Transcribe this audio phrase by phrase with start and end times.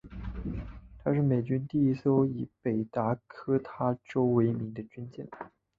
[0.99, 5.29] 她是美军第一艘以北达科他州为名的军舰。